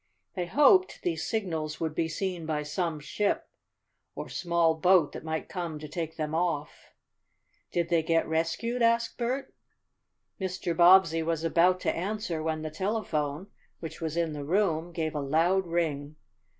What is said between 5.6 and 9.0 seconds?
to take them off." "Did they get rescued?"